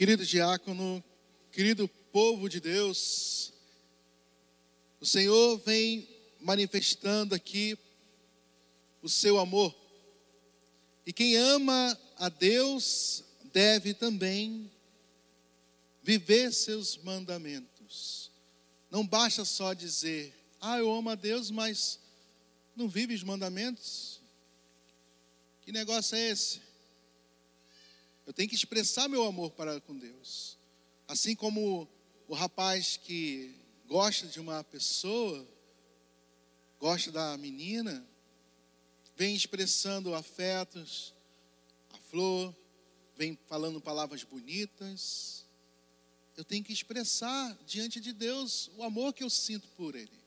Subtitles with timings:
[0.00, 1.04] Querido diácono,
[1.52, 3.52] querido povo de Deus,
[4.98, 6.08] o Senhor vem
[6.40, 7.76] manifestando aqui
[9.02, 9.76] o seu amor.
[11.04, 14.72] E quem ama a Deus deve também
[16.02, 18.30] viver seus mandamentos.
[18.90, 22.00] Não basta só dizer, ah, eu amo a Deus, mas
[22.74, 24.18] não vive os mandamentos.
[25.60, 26.69] Que negócio é esse?
[28.30, 30.56] Eu tenho que expressar meu amor para com Deus.
[31.08, 31.88] Assim como
[32.28, 33.52] o rapaz que
[33.88, 35.44] gosta de uma pessoa,
[36.78, 38.06] gosta da menina,
[39.16, 41.12] vem expressando afetos,
[41.92, 42.54] a flor,
[43.16, 45.44] vem falando palavras bonitas.
[46.36, 50.20] Eu tenho que expressar diante de Deus o amor que eu sinto por Ele.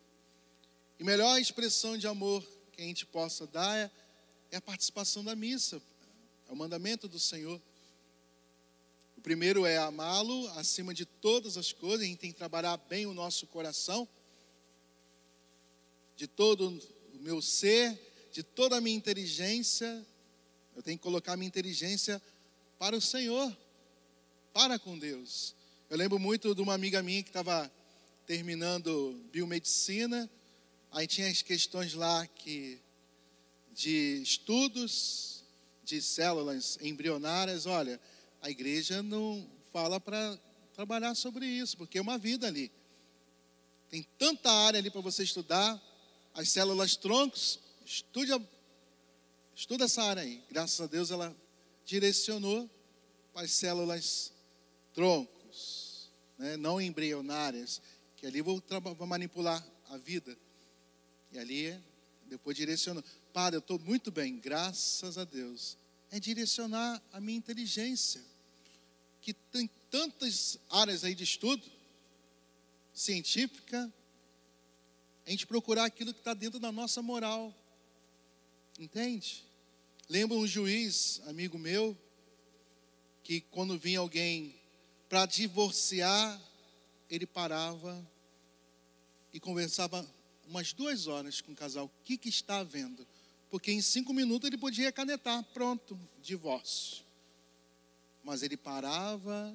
[1.00, 3.90] E melhor expressão de amor que a gente possa dar é,
[4.52, 5.82] é a participação da missa,
[6.50, 7.62] é o mandamento do Senhor.
[9.24, 13.14] Primeiro é amá-lo acima de todas as coisas, a gente tem que trabalhar bem o
[13.14, 14.06] nosso coração,
[16.18, 17.98] de todo o meu ser,
[18.34, 20.06] de toda a minha inteligência,
[20.76, 22.22] eu tenho que colocar a minha inteligência
[22.78, 23.56] para o Senhor,
[24.52, 25.56] para com Deus.
[25.90, 27.72] Eu lembro muito de uma amiga minha que estava
[28.28, 30.30] terminando biomedicina,
[30.92, 32.78] aí tinha as questões lá que
[33.74, 35.46] de estudos
[35.82, 38.02] de células embrionárias, olha,
[38.44, 40.38] a igreja não fala para
[40.73, 42.69] trabalhar sobre isso, porque é uma vida ali.
[43.89, 45.81] Tem tanta área ali para você estudar,
[46.33, 48.31] as células troncos, estude,
[49.55, 50.44] estuda essa área aí.
[50.52, 51.33] Graças a Deus ela
[51.86, 52.69] direcionou
[53.33, 54.33] para as células
[54.94, 56.58] troncos, né?
[56.58, 57.81] não embrionárias,
[58.17, 58.61] que ali vou,
[58.97, 60.38] vou manipular a vida.
[61.31, 61.81] E ali
[62.25, 63.02] depois direcionou.
[63.31, 65.77] Padre, eu estou muito bem, graças a Deus.
[66.11, 68.21] É direcionar a minha inteligência,
[69.23, 71.64] que tem tantas áreas aí de estudo,
[72.94, 73.92] científica,
[75.26, 77.56] a gente procurar aquilo que está dentro da nossa moral.
[78.78, 79.45] Entende?
[80.10, 81.98] Lembro um juiz, amigo meu,
[83.23, 84.54] que quando vinha alguém
[85.08, 86.42] para divorciar,
[87.10, 88.06] ele parava
[89.33, 90.06] e conversava
[90.45, 91.86] umas duas horas com o casal.
[91.86, 93.08] O que, que está havendo?
[93.50, 97.06] Porque em cinco minutos ele podia canetar, pronto, divórcio.
[98.23, 99.54] Mas ele parava,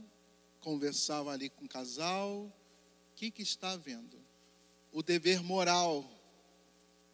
[0.61, 2.43] conversava ali com o casal.
[2.43, 2.53] O
[3.17, 4.19] que, que está havendo?
[4.93, 6.09] O dever moral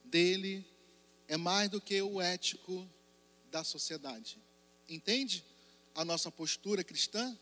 [0.05, 0.67] dele
[1.29, 2.89] é mais do que o ético
[3.51, 4.39] da sociedade.
[4.89, 5.45] Entende
[5.95, 7.37] a nossa postura cristã?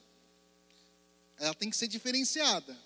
[1.39, 2.79] Ela tem que ser diferenciada.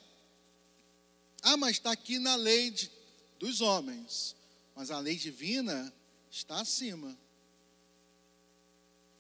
[1.43, 2.91] Ah, mas está aqui na lei de,
[3.39, 4.35] dos homens.
[4.75, 5.93] Mas a lei divina
[6.31, 7.17] está acima.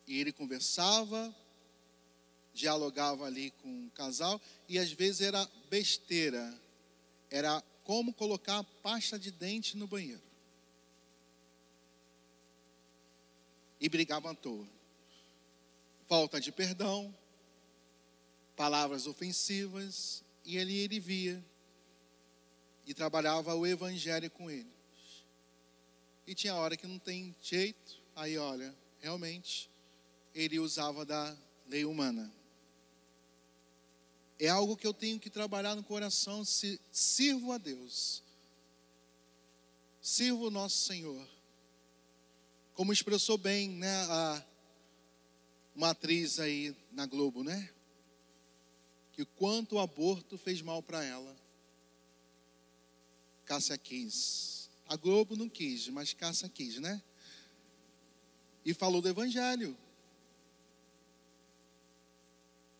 [0.06, 1.34] E ele conversava,
[2.56, 6.52] dialogava ali com o casal, e às vezes era besteira.
[7.30, 10.22] Era como colocar pasta de dente no banheiro.
[13.78, 14.66] E brigavam à toa.
[16.08, 17.14] Falta de perdão,
[18.56, 21.44] palavras ofensivas, e ali ele via
[22.86, 24.66] e trabalhava o evangelho com eles.
[26.26, 29.68] E tinha hora que não tem jeito, aí olha, realmente
[30.34, 32.32] ele usava da lei humana.
[34.38, 38.22] É algo que eu tenho que trabalhar no coração, se sirvo a Deus.
[40.02, 41.26] Sirvo o nosso Senhor.
[42.74, 44.44] Como expressou bem, né, a
[45.76, 47.70] uma atriz aí na Globo, né?
[49.12, 51.36] Que quanto o aborto fez mal para ela.
[53.44, 54.70] Cássia quis.
[54.88, 57.02] A Globo não quis, mas Cássia quis, né?
[58.64, 59.76] E falou do Evangelho.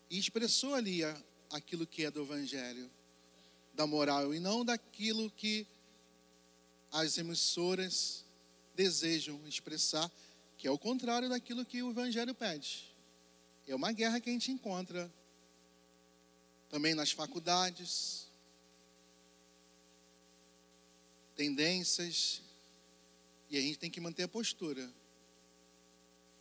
[0.09, 2.89] E expressou ali a, aquilo que é do Evangelho,
[3.73, 5.67] da moral, e não daquilo que
[6.91, 8.25] as emissoras
[8.75, 10.11] desejam expressar,
[10.57, 12.91] que é o contrário daquilo que o Evangelho pede.
[13.67, 15.11] É uma guerra que a gente encontra
[16.69, 18.27] também nas faculdades,
[21.35, 22.41] tendências,
[23.49, 24.89] e a gente tem que manter a postura.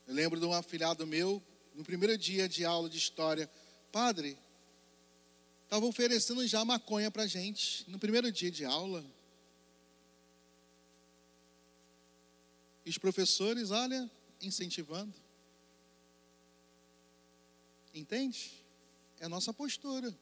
[0.06, 1.42] Eu lembro de um afilhado meu,
[1.74, 3.50] no primeiro dia de aula de história,
[3.92, 4.38] padre,
[5.66, 9.04] estava oferecendo já maconha para gente, no primeiro dia de aula.
[12.84, 14.08] E os professores, olha,
[14.40, 15.12] incentivando.
[17.92, 18.64] Entende?
[19.18, 20.16] É a nossa postura.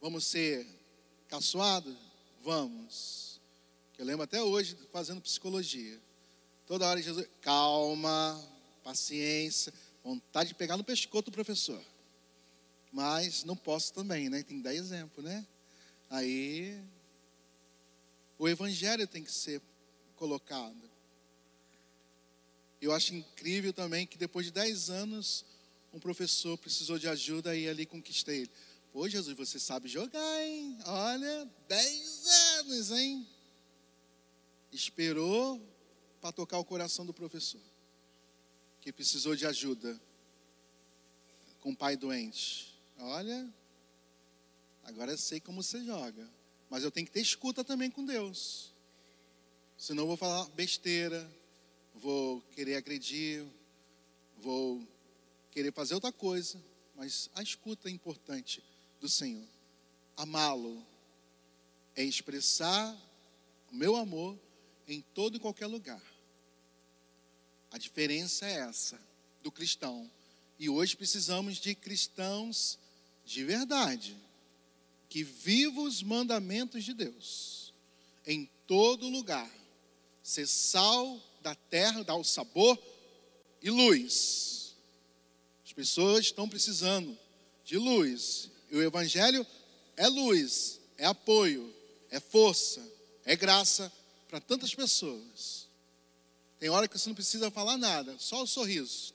[0.00, 0.66] Vamos ser
[1.28, 1.94] caçoados?
[2.42, 3.38] Vamos.
[3.98, 6.00] Eu lembro até hoje fazendo psicologia.
[6.66, 8.42] Toda hora Jesus, calma,
[8.82, 11.84] paciência, vontade de pegar no pescoço do professor.
[12.92, 14.42] Mas não posso também, né?
[14.42, 15.46] Tem que dar exemplo, né?
[16.08, 16.82] Aí
[18.38, 19.60] o evangelho tem que ser
[20.16, 20.90] colocado.
[22.80, 25.44] Eu acho incrível também que depois de 10 anos,
[25.92, 28.50] um professor precisou de ajuda e ali conquistei ele.
[28.92, 30.78] Pô, Jesus, você sabe jogar, hein?
[30.86, 32.26] Olha, 10
[32.58, 33.26] anos, hein?
[34.72, 35.60] Esperou
[36.20, 37.60] para tocar o coração do professor,
[38.80, 39.98] que precisou de ajuda
[41.60, 42.75] com o pai doente.
[42.98, 43.48] Olha,
[44.84, 46.28] agora eu sei como você joga,
[46.70, 48.72] mas eu tenho que ter escuta também com Deus.
[49.76, 51.30] Senão eu vou falar besteira,
[51.94, 53.44] vou querer agredir,
[54.38, 54.86] vou
[55.50, 56.62] querer fazer outra coisa,
[56.94, 58.62] mas a escuta é importante
[59.00, 59.46] do Senhor.
[60.16, 60.84] Amá-lo
[61.94, 62.96] é expressar
[63.70, 64.38] o meu amor
[64.88, 66.02] em todo e qualquer lugar.
[67.70, 68.98] A diferença é essa
[69.42, 70.10] do cristão.
[70.58, 72.78] E hoje precisamos de cristãos
[73.26, 74.16] de verdade,
[75.08, 77.74] que vivam os mandamentos de Deus
[78.24, 79.50] em todo lugar.
[80.22, 82.80] Ser sal da terra, dar o sabor
[83.60, 84.74] e luz.
[85.64, 87.18] As pessoas estão precisando
[87.64, 88.48] de luz.
[88.70, 89.44] E o Evangelho
[89.96, 91.74] é luz, é apoio,
[92.10, 92.82] é força,
[93.24, 93.92] é graça
[94.28, 95.66] para tantas pessoas.
[96.58, 99.14] Tem hora que você não precisa falar nada, só o sorriso.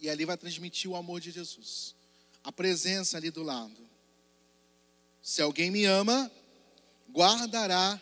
[0.00, 1.94] E ali vai transmitir o amor de Jesus.
[2.44, 3.88] A presença ali do lado.
[5.22, 6.30] Se alguém me ama,
[7.12, 8.00] guardará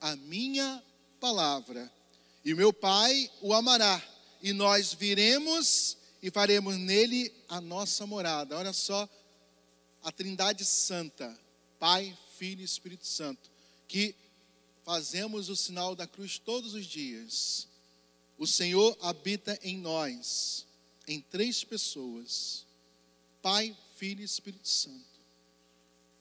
[0.00, 0.82] a minha
[1.18, 1.92] palavra,
[2.44, 4.02] e o meu Pai o amará,
[4.42, 8.56] e nós viremos e faremos nele a nossa morada.
[8.56, 9.08] Olha só
[10.02, 11.36] a Trindade Santa,
[11.78, 13.50] Pai, Filho e Espírito Santo,
[13.88, 14.14] que
[14.84, 17.68] fazemos o sinal da cruz todos os dias.
[18.38, 20.66] O Senhor habita em nós,
[21.06, 22.66] em três pessoas:
[23.42, 25.20] Pai, Filho e Espírito Santo.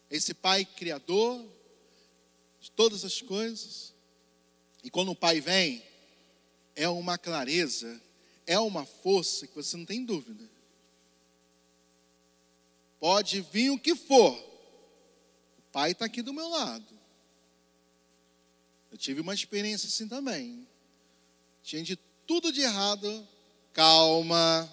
[0.09, 1.45] Esse Pai Criador
[2.59, 3.94] de todas as coisas.
[4.83, 5.83] E quando o Pai vem,
[6.75, 8.01] é uma clareza,
[8.47, 10.50] é uma força que você não tem dúvida.
[13.00, 17.00] Pode vir o que for, o Pai está aqui do meu lado.
[18.91, 20.67] Eu tive uma experiência assim também.
[21.63, 21.95] Tinha de
[22.27, 23.27] tudo de errado,
[23.74, 24.69] calma,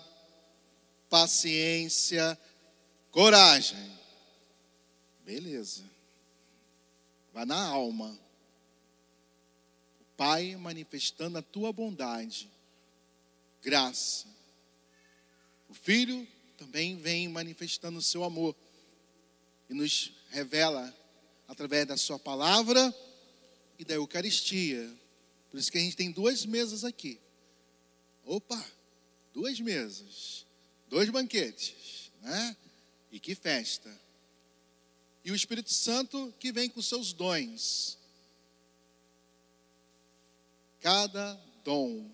[1.09, 2.39] paciência,
[3.11, 3.99] coragem.
[5.25, 5.83] Beleza.
[7.33, 8.19] Vai na alma.
[10.01, 12.51] O Pai manifestando a tua bondade,
[13.63, 14.27] graça.
[15.69, 16.27] O Filho
[16.57, 18.57] também vem manifestando o seu amor
[19.69, 20.95] e nos revela
[21.47, 22.95] através da sua palavra
[23.79, 24.91] e da Eucaristia.
[25.51, 27.21] Por isso que a gente tem duas mesas aqui.
[28.25, 28.63] Opa,
[29.33, 30.45] duas mesas,
[30.89, 32.57] dois banquetes, né?
[33.11, 33.91] E que festa.
[35.25, 37.99] E o Espírito Santo que vem com seus dons.
[40.81, 42.11] Cada dom,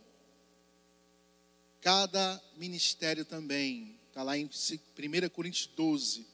[1.80, 3.98] cada ministério também.
[4.08, 6.26] Está lá em 1 Coríntios 12.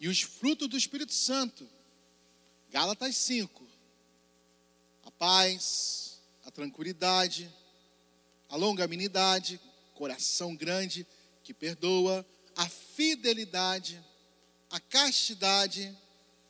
[0.00, 1.68] E os frutos do Espírito Santo.
[2.70, 3.66] Gálatas 5
[5.06, 7.48] a paz, a tranquilidade,
[8.48, 9.60] a longanimidade,
[9.94, 11.06] coração grande
[11.46, 12.26] que perdoa,
[12.56, 14.04] a fidelidade,
[14.68, 15.96] a castidade,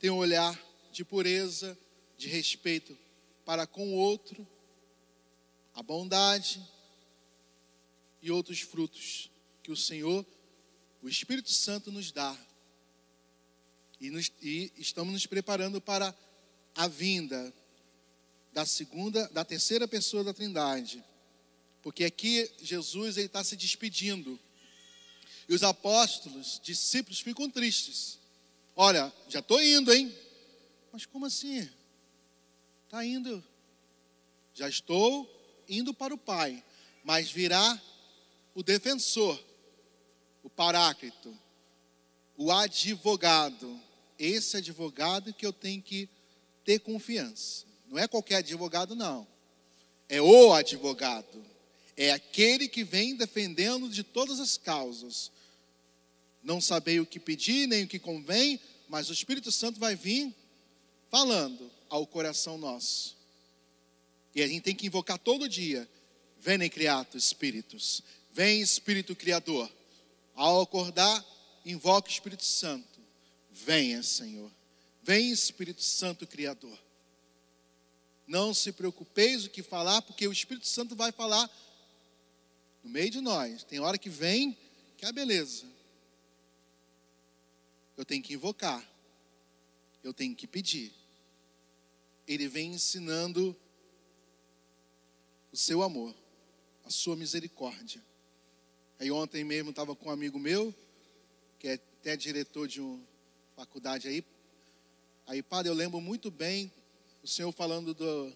[0.00, 0.58] tem um olhar
[0.90, 1.76] de pureza,
[2.16, 2.96] de respeito
[3.44, 4.48] para com o outro,
[5.74, 6.66] a bondade
[8.22, 9.30] e outros frutos
[9.62, 10.24] que o Senhor,
[11.02, 12.34] o Espírito Santo, nos dá.
[14.00, 16.16] E, nos, e estamos nos preparando para
[16.74, 17.52] a vinda
[18.50, 21.04] da segunda, da terceira pessoa da Trindade.
[21.82, 24.40] Porque aqui Jesus está se despedindo.
[25.48, 28.18] E os apóstolos, discípulos, ficam tristes.
[28.74, 30.14] Olha, já estou indo, hein?
[30.92, 31.68] Mas como assim?
[32.84, 33.42] Está indo.
[34.54, 35.28] Já estou
[35.68, 36.62] indo para o Pai.
[37.04, 37.80] Mas virá
[38.54, 39.38] o defensor,
[40.42, 41.36] o paráclito,
[42.36, 43.80] o advogado.
[44.18, 46.08] Esse advogado que eu tenho que
[46.64, 47.64] ter confiança.
[47.86, 49.26] Não é qualquer advogado, não.
[50.08, 51.44] É o advogado.
[51.96, 55.30] É aquele que vem defendendo de todas as causas.
[56.46, 60.32] Não sabei o que pedir, nem o que convém, mas o Espírito Santo vai vir
[61.10, 63.16] falando ao coração nosso.
[64.32, 65.90] E a gente tem que invocar todo dia.
[66.40, 68.00] Vem, criato, espíritos.
[68.32, 69.68] Vem, Espírito Criador.
[70.36, 71.26] Ao acordar,
[71.64, 73.00] invoque o Espírito Santo.
[73.50, 74.48] Venha, Senhor.
[75.02, 76.78] Vem, Espírito Santo Criador.
[78.24, 81.50] Não se preocupeis o que falar, porque o Espírito Santo vai falar
[82.84, 83.64] no meio de nós.
[83.64, 84.56] Tem hora que vem,
[84.96, 85.74] que é beleza.
[87.96, 88.86] Eu tenho que invocar,
[90.02, 90.92] eu tenho que pedir.
[92.26, 93.56] Ele vem ensinando
[95.52, 96.14] o seu amor,
[96.84, 98.02] a sua misericórdia.
[98.98, 100.74] Aí ontem mesmo estava com um amigo meu,
[101.58, 103.00] que é até diretor de uma
[103.54, 104.24] faculdade aí.
[105.26, 106.72] Aí, padre, eu lembro muito bem
[107.22, 108.32] o senhor falando do,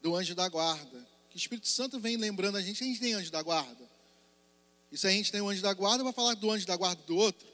[0.00, 1.06] do anjo da guarda.
[1.30, 3.90] Que o Espírito Santo vem lembrando a gente, a gente tem anjo da guarda.
[4.92, 7.02] E se a gente tem um anjo da guarda, vai falar do anjo da guarda
[7.02, 7.53] do outro.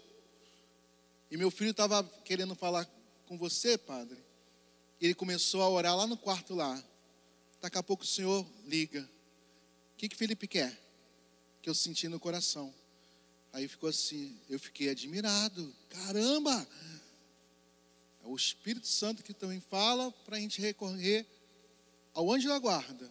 [1.31, 2.89] E meu filho estava querendo falar
[3.27, 4.19] com você, padre.
[5.01, 6.83] Ele começou a orar lá no quarto lá.
[7.61, 9.09] Daqui a pouco o senhor liga.
[9.95, 10.77] O que, que Felipe quer?
[11.63, 12.75] Que eu senti no coração.
[13.53, 15.75] Aí ficou assim, eu fiquei admirado.
[15.89, 16.67] Caramba!
[18.25, 21.27] É o Espírito Santo que também fala para a gente recorrer
[22.13, 23.11] ao anjo da guarda.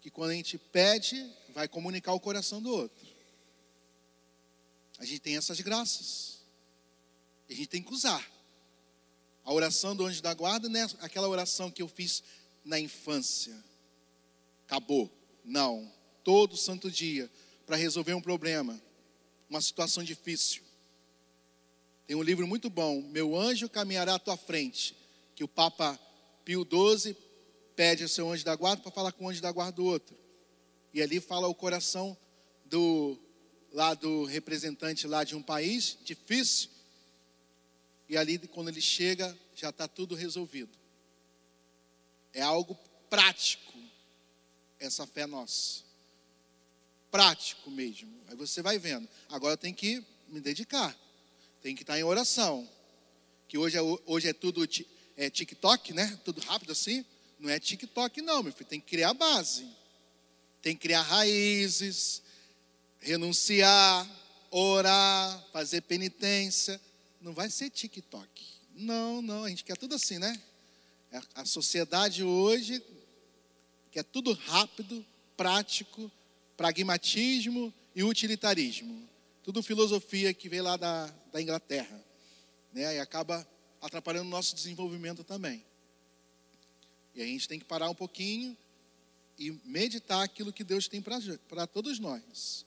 [0.00, 3.06] Que quando a gente pede, vai comunicar o coração do outro.
[4.98, 6.35] A gente tem essas graças.
[7.48, 8.24] E a gente tem que usar.
[9.44, 12.22] A oração do anjo da guarda não é aquela oração que eu fiz
[12.64, 13.56] na infância.
[14.66, 15.10] Acabou.
[15.44, 15.92] Não.
[16.24, 17.30] Todo santo dia
[17.66, 18.80] para resolver um problema,
[19.50, 20.62] uma situação difícil.
[22.06, 24.96] Tem um livro muito bom, Meu Anjo Caminhará à Tua Frente,
[25.34, 25.98] que o Papa
[26.44, 27.16] Pio XII
[27.74, 30.16] pede ao seu anjo da guarda para falar com o anjo da guarda do outro.
[30.94, 32.16] E ali fala o coração
[32.64, 33.18] do
[33.72, 36.70] lá do representante lá de um país difícil.
[38.08, 40.76] E ali quando ele chega, já está tudo resolvido.
[42.32, 43.72] É algo prático
[44.78, 45.82] essa fé nossa.
[47.10, 48.12] Prático mesmo.
[48.28, 49.08] Aí você vai vendo.
[49.28, 50.96] Agora tem que me dedicar.
[51.62, 52.68] Tem que estar em oração.
[53.48, 54.68] Que hoje é, hoje é tudo
[55.16, 56.18] é TikTok, né?
[56.24, 57.04] Tudo rápido assim.
[57.38, 58.68] Não é TikTok, não, meu filho.
[58.68, 59.66] Tem que criar base.
[60.60, 62.22] Tem que criar raízes
[63.06, 64.08] renunciar,
[64.50, 66.80] orar, fazer penitência.
[67.20, 68.44] Não vai ser TikTok.
[68.74, 70.40] Não, não, a gente quer tudo assim, né?
[71.34, 72.82] A sociedade hoje
[73.90, 75.04] quer tudo rápido,
[75.36, 76.10] prático,
[76.56, 79.08] pragmatismo e utilitarismo.
[79.42, 82.04] Tudo filosofia que veio lá da, da Inglaterra.
[82.72, 82.96] Né?
[82.96, 83.46] E acaba
[83.80, 85.64] atrapalhando o nosso desenvolvimento também.
[87.14, 88.56] E a gente tem que parar um pouquinho
[89.38, 92.66] e meditar aquilo que Deus tem para todos nós.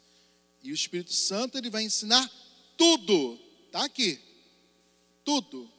[0.64, 2.30] E o Espírito Santo ele vai ensinar
[2.78, 3.40] tudo.
[3.68, 4.20] Está aqui.
[5.30, 5.72] Tudo.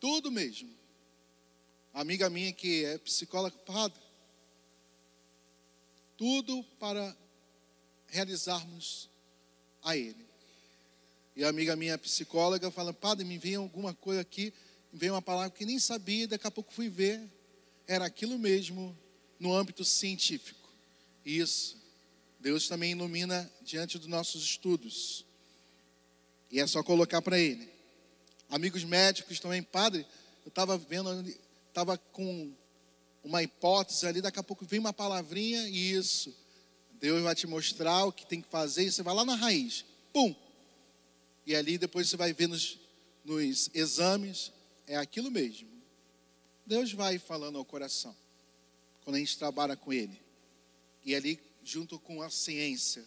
[0.00, 0.68] Tudo mesmo.
[1.92, 4.02] Amiga minha que é psicóloga, padre.
[6.16, 7.16] Tudo para
[8.08, 9.08] realizarmos
[9.84, 10.26] a Ele.
[11.36, 14.52] E a amiga minha psicóloga fala, padre, me vem alguma coisa aqui,
[14.92, 17.22] me veio uma palavra que nem sabia, daqui a pouco fui ver,
[17.86, 18.98] era aquilo mesmo
[19.38, 20.68] no âmbito científico.
[21.24, 21.80] Isso.
[22.40, 25.24] Deus também ilumina diante dos nossos estudos.
[26.50, 27.73] E é só colocar para Ele.
[28.50, 30.06] Amigos médicos também, padre,
[30.44, 31.26] eu estava vendo,
[31.68, 32.52] estava com
[33.22, 36.34] uma hipótese ali, daqui a pouco vem uma palavrinha e isso.
[37.00, 39.84] Deus vai te mostrar o que tem que fazer e você vai lá na raiz.
[40.12, 40.34] Pum!
[41.46, 42.78] E ali depois você vai ver nos,
[43.24, 44.52] nos exames,
[44.86, 45.68] é aquilo mesmo.
[46.66, 48.14] Deus vai falando ao coração,
[49.04, 50.18] quando a gente trabalha com Ele.
[51.04, 53.04] E ali junto com a ciência,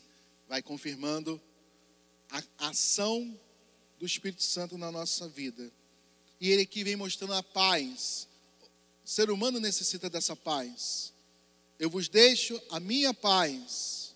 [0.47, 1.39] vai confirmando
[2.29, 3.39] a ação
[3.99, 5.71] do Espírito Santo na nossa vida.
[6.39, 8.27] E ele aqui vem mostrando a paz.
[9.03, 11.13] O ser humano necessita dessa paz.
[11.79, 14.15] Eu vos deixo a minha paz.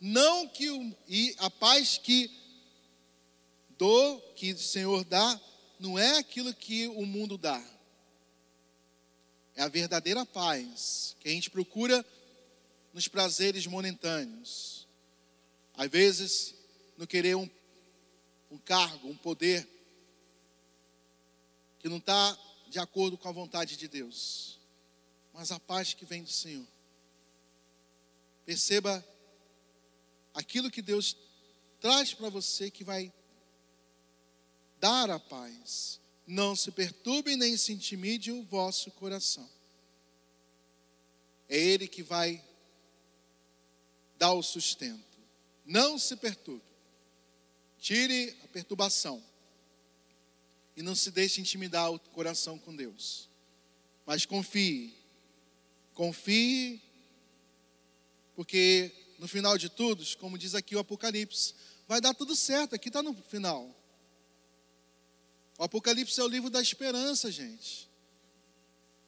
[0.00, 2.30] Não que o, e a paz que
[3.78, 5.40] dou, que o Senhor dá,
[5.78, 7.62] não é aquilo que o mundo dá.
[9.54, 12.04] É a verdadeira paz que a gente procura
[12.92, 14.86] nos prazeres momentâneos.
[15.74, 16.54] Às vezes,
[16.96, 17.48] no querer um,
[18.50, 19.68] um cargo, um poder,
[21.78, 22.38] que não está
[22.68, 24.58] de acordo com a vontade de Deus,
[25.32, 26.66] mas a paz que vem do Senhor.
[28.44, 29.04] Perceba
[30.34, 31.16] aquilo que Deus
[31.80, 33.12] traz para você que vai
[34.80, 36.00] dar a paz.
[36.26, 39.48] Não se perturbe nem se intimide o vosso coração.
[41.48, 42.42] É Ele que vai
[44.18, 45.18] dá o sustento.
[45.64, 46.64] Não se perturbe.
[47.78, 49.22] Tire a perturbação.
[50.76, 53.28] E não se deixe intimidar o coração com Deus.
[54.04, 54.94] Mas confie.
[55.94, 56.80] Confie,
[58.34, 61.54] porque no final de tudo, como diz aqui o Apocalipse,
[61.88, 62.74] vai dar tudo certo.
[62.74, 63.74] Aqui está no final.
[65.58, 67.88] O Apocalipse é o livro da esperança, gente.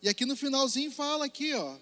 [0.00, 1.78] E aqui no finalzinho fala aqui, ó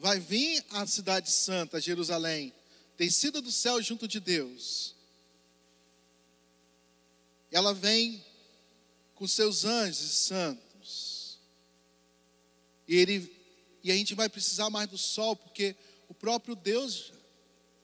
[0.00, 2.52] vai vir a cidade santa, Jerusalém,
[2.96, 4.94] descida do céu junto de Deus.
[7.50, 8.24] Ela vem
[9.14, 11.38] com seus anjos santos.
[12.86, 13.40] E ele
[13.82, 15.74] e a gente vai precisar mais do sol porque
[16.08, 17.12] o próprio Deus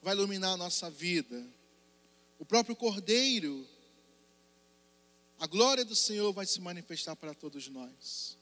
[0.02, 1.42] vai iluminar a nossa vida.
[2.38, 3.66] O próprio Cordeiro
[5.38, 8.38] a glória do Senhor vai se manifestar para todos nós.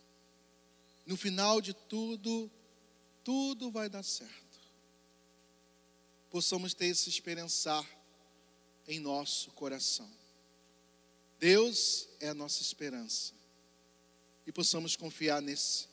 [1.04, 2.50] No final de tudo,
[3.24, 4.32] tudo vai dar certo.
[6.30, 7.84] Possamos ter esse esperançar
[8.86, 10.10] em nosso coração.
[11.38, 13.32] Deus é a nossa esperança.
[14.46, 15.88] E possamos confiar nesse,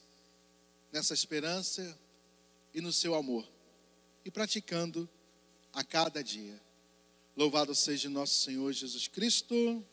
[0.92, 1.98] nessa esperança
[2.74, 3.48] e no seu amor.
[4.24, 5.10] E praticando
[5.74, 6.62] a cada dia.
[7.36, 9.86] Louvado seja nosso Senhor Jesus Cristo.